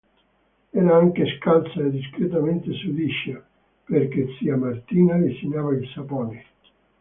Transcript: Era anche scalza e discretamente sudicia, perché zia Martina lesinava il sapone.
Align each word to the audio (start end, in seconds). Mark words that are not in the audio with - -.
Era 0.73 0.95
anche 0.97 1.35
scalza 1.37 1.79
e 1.79 1.91
discretamente 1.91 2.73
sudicia, 2.73 3.47
perché 3.83 4.29
zia 4.39 4.55
Martina 4.57 5.15
lesinava 5.15 5.75
il 5.75 5.87
sapone. 5.93 6.43